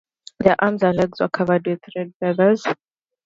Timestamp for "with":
1.67-1.79